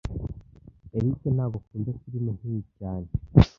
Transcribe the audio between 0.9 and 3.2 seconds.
Eric ntago akunda firime nkiyi cyane